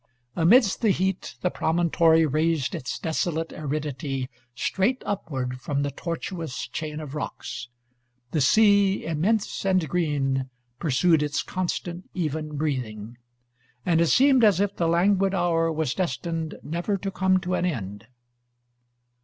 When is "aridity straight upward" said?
3.53-5.61